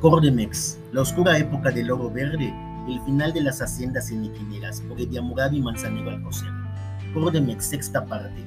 [0.00, 2.54] Cordemex, la oscura época del oro verde,
[2.88, 6.50] el final de las haciendas eniquineras, por Ediamurado y Manzanero Alcocer.
[7.12, 8.44] Cordemex, sexta parte.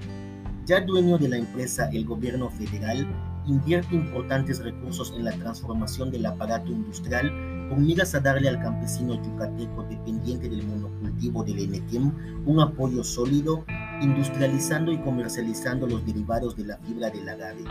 [0.65, 3.05] Ya dueño de la empresa, el gobierno federal
[3.45, 7.29] invierte importantes recursos en la transformación del aparato industrial
[7.67, 12.13] con miras a darle al campesino yucateco dependiente del monocultivo del Enequem
[12.45, 13.65] un apoyo sólido,
[14.01, 17.65] industrializando y comercializando los derivados de la fibra del agave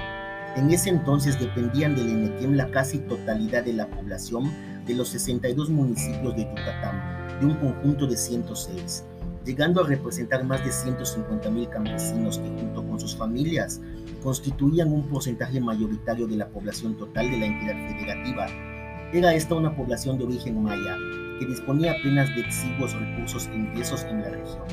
[0.56, 4.50] en ese entonces dependían del Enequem la casi totalidad de la población
[4.86, 9.04] de los 62 municipios de Yucatán, de un conjunto de 106,
[9.44, 13.80] llegando a representar más de 150.000 campesinos que junto con sus familias
[14.22, 18.46] constituían un porcentaje mayoritario de la población total de la entidad federativa.
[19.12, 20.96] Era esta una población de origen maya,
[21.38, 24.64] que disponía apenas de exiguos recursos e ingresos en la región.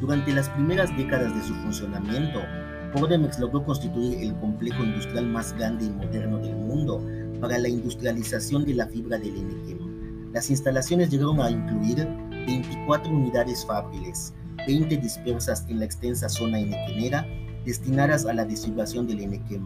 [0.00, 2.40] Durante las primeras décadas de su funcionamiento,
[2.92, 7.04] Cordemex logró constituir el complejo industrial más grande y moderno del mundo
[7.40, 10.32] para la industrialización de la fibra del Enequem.
[10.32, 12.06] Las instalaciones llegaron a incluir
[12.46, 14.32] 24 unidades fabriles,
[14.66, 17.26] 20 dispersas en la extensa zona enequenera
[17.64, 19.62] destinadas a la distribución del Enequem,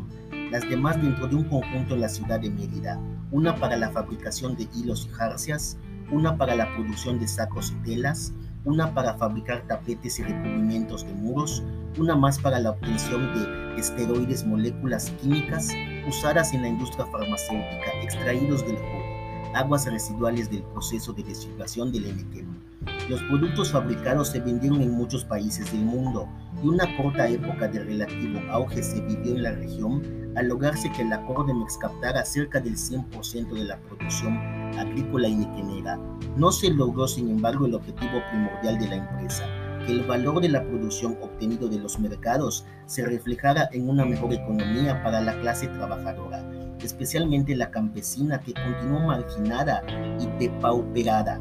[0.51, 4.57] las demás dentro de un conjunto en la ciudad de Mérida, una para la fabricación
[4.57, 5.79] de hilos y jarcias,
[6.11, 8.33] una para la producción de sacos y telas,
[8.65, 11.63] una para fabricar tapetes y recubrimientos de muros,
[11.99, 15.69] una más para la obtención de esteroides, moléculas químicas
[16.07, 22.15] usadas en la industria farmacéutica, extraídos del jugo, aguas residuales del proceso de deshidratación del
[22.15, 22.73] NQM.
[23.09, 26.29] Los productos fabricados se vendieron en muchos países del mundo
[26.63, 30.03] y una corta época de relativo auge se vivió en la región
[30.37, 35.99] al lograrse que la Cordemex captara cerca del 100% de la producción agrícola y niquenera.
[36.37, 39.45] No se logró, sin embargo, el objetivo primordial de la empresa,
[39.87, 44.33] que el valor de la producción obtenido de los mercados se reflejara en una mejor
[44.33, 46.45] economía para la clase trabajadora,
[46.81, 49.83] especialmente la campesina que continuó marginada
[50.21, 51.41] y depauperada.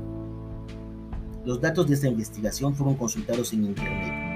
[1.45, 4.31] Los datos de esta investigación fueron consultados en Internet.